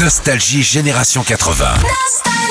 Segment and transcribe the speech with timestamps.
[0.00, 1.64] Nostalgie Génération 80.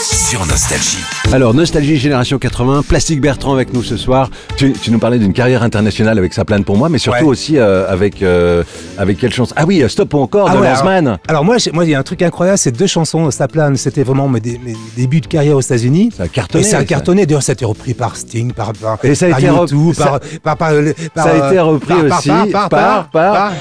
[0.02, 0.98] Sur Nostalgie.
[1.32, 4.30] Alors, Nostalgie Génération 80, Plastique Bertrand avec nous ce soir.
[4.58, 7.30] Tu, tu nous parlais d'une carrière internationale avec sa plane pour moi, mais surtout Ouais.
[7.30, 8.64] aussi euh, avec, euh,
[8.98, 11.08] avec quelle chance Ah oui, euh, Stop ou encore Ah de ouais, Lanzmann.
[11.08, 13.78] alors, alors moi, moi, il y a un truc incroyable, c'est deux chansons, ça plane,
[13.78, 16.12] c'était vraiment mes, dé- mes débuts de carrière aux États-Unis.
[16.18, 17.26] Ça a cartonné, Et ça a cartonné.
[17.26, 19.70] D'ailleurs, ça a été repris par Sting, par, par, Et ça a par été rep-
[19.72, 22.70] U2, ça- par, par, par, par- ça a par- été repris par- par- aussi par,
[22.70, 23.52] par- par-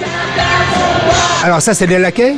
[1.45, 2.35] Alors ça, c'est les laquais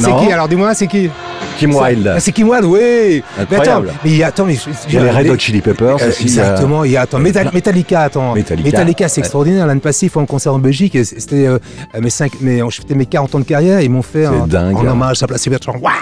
[0.00, 1.10] C'est qui Alors dis-moi, c'est qui
[1.58, 2.12] Kim Wilde.
[2.16, 3.22] Ah, C'est Kim Wilde, oui.
[3.36, 3.92] Mais attends, Incroyable.
[4.04, 4.56] mais il attends, mais
[4.88, 6.22] Il y a les Red Hot Chili Peppers Euh, aussi.
[6.24, 8.34] Exactement, il y a attends, Metal- Metallica, attends.
[8.34, 9.08] Metallica.
[9.08, 9.66] c'est extraordinaire.
[9.66, 10.96] L'année passée, ils font un concert en Belgique.
[11.04, 11.58] C'était euh,
[12.00, 13.80] mes cinq, mes, je fêtais mes 40 ans de carrière.
[13.82, 14.76] Ils m'ont fait un, dingue.
[14.76, 15.76] en hommage à Place Bertrand.
[15.82, 15.92] Waouh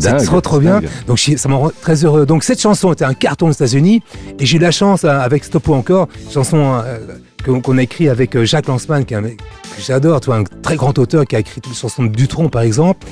[0.00, 0.80] C'est trop trop bien.
[0.80, 0.88] dingue.
[1.06, 2.24] Donc ça me rend très heureux.
[2.24, 4.02] Donc cette chanson était un carton aux États-Unis
[4.38, 6.98] et j'ai eu la chance euh, avec Stop ou encore, chanson euh,
[7.50, 9.22] qu'on a écrit avec euh, Jacques Lanzmann, qui est un
[9.76, 12.62] que j'adore, un très grand auteur qui a écrit toutes les chansons de Dutron par
[12.62, 13.06] exemple.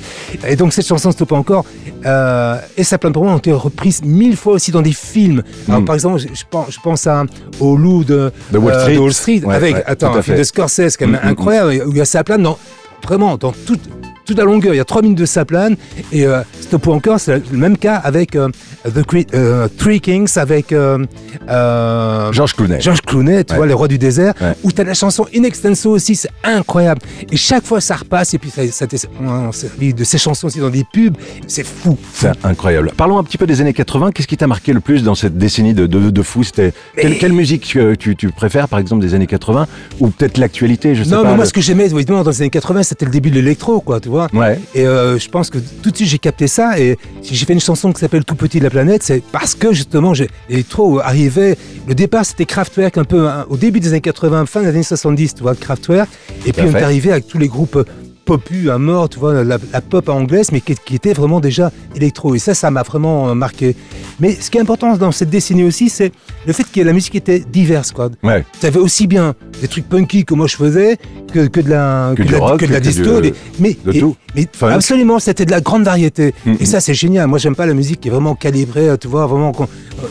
[0.47, 1.65] Et donc cette chanson Stop encore
[2.05, 5.43] euh, et ça plein pour moi ont été reprises mille fois aussi dans des films.
[5.67, 5.85] Alors, Mm.
[5.85, 7.25] par exemple, je, je pense, je pense à
[7.59, 9.41] au loup de, De Wall euh, Street.
[9.43, 11.97] Ouais, avec ouais, attends un film de Scorsese quand même Mm, mm, incroyable où il
[11.97, 12.57] y a ça plane dans
[13.03, 13.81] vraiment dans toute
[14.25, 15.75] toute la longueur, il y a trois minutes de saplane
[16.11, 18.49] et euh, Stop ou encore, c'est le même cas avec euh,
[18.85, 21.05] The Cre- euh, Three Kings, avec euh,
[21.47, 22.81] euh, Georges Clooney.
[22.81, 23.57] Georges Clooney, tu Ouais.
[23.57, 24.53] vois, Les Rois du désert, Ouais.
[24.63, 27.01] où tu as la chanson In Extenso aussi, c'est incroyable.
[27.31, 30.47] Et chaque fois ça repasse, et puis ça, ça t'est- on servi de ces chansons
[30.47, 31.97] aussi dans des pubs, c'est fou.
[32.13, 32.91] C'est incroyable.
[32.97, 34.11] Parlons un petit peu des années 80.
[34.11, 36.43] Qu'est-ce qui t'a marqué le plus dans cette décennie de, de, de fou?
[36.43, 39.67] C'était quelle, musique tu, tu préfères, par exemple, des années 80
[39.99, 41.29] Ou peut-être l'actualité, je sais Non, pas.
[41.29, 43.35] mais moi, le- ce que j'aimais, évidemment, dans les années 80, c'était le début de
[43.35, 44.27] l'électro, quoi, tu vois.
[44.33, 44.59] Ouais.
[44.73, 47.59] Et je pense que tout de suite j'ai capté ça et si j'ai fait une
[47.59, 51.57] chanson qui s'appelle Tout petit de la planète, c'est parce que justement j'ai l'électro arrivait.
[51.87, 54.83] Le départ c'était Kraftwerk un peu hein, au début des années 80, fin des années
[54.83, 56.09] 70, tu vois, Kraftwerk.
[56.45, 57.85] Et puis on est arrivé avec tous les groupes
[58.25, 61.71] popus à mort, tu vois, la, la pop anglaise, mais qui, qui était vraiment déjà
[61.95, 62.35] électro.
[62.35, 63.75] Et ça, ça m'a vraiment euh, marqué.
[64.19, 66.11] Mais ce qui est important dans cette décennie aussi, c'est
[66.45, 68.09] le fait que la musique était diverse, quoi.
[68.23, 68.43] Ouais.
[68.59, 70.97] Tu avais aussi bien des trucs punky que moi je faisais
[71.33, 73.75] que, que de la Que de la, rock, que de la du- disto, des- mais
[73.85, 74.15] de et- tout.
[74.35, 76.33] mais absolument, c'était de la grande variété.
[76.45, 76.57] Mhm.
[76.59, 77.27] Et ça, c'est génial.
[77.27, 79.65] Moi, j'aime pas la musique qui est vraiment calibrée, euh, tu vois, vraiment, euh,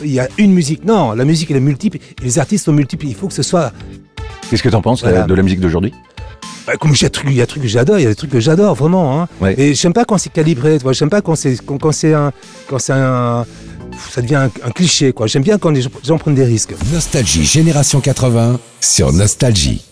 [0.05, 0.85] il y a une musique.
[0.85, 1.99] Non, la musique, elle est multiple.
[1.99, 3.07] Et les artistes sont multiples.
[3.07, 3.73] Il faut que ce soit.
[4.51, 5.23] Qu'est-ce que t'en penses Voilà.
[5.23, 5.93] euh, de la musique d'aujourd'hui?
[6.67, 8.03] Bah, comme il y a des trucs- il y a des trucs que j'adore, il
[8.03, 9.21] y a des trucs que j'adore, vraiment.
[9.23, 9.29] Hein.
[9.41, 9.55] Ouais.
[9.61, 10.95] Et j'aime pas quand c'est calibré, tu vois.
[10.95, 12.33] J'aime pas quand c'est quand, quand c'est un.
[12.69, 13.45] Quand c'est un.
[14.11, 15.27] Ça devient un, cliché, quoi.
[15.27, 16.75] J'aime bien quand les gens prennent des risques.
[16.93, 19.83] Nostalgie Génération 80 sur Nostalgie.